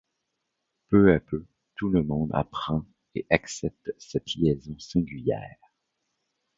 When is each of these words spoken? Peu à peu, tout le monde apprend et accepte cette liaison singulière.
Peu 0.89 1.13
à 1.13 1.19
peu, 1.19 1.45
tout 1.75 1.91
le 1.91 2.01
monde 2.03 2.31
apprend 2.33 2.83
et 3.13 3.23
accepte 3.29 3.91
cette 3.99 4.33
liaison 4.33 4.75
singulière. 4.79 5.59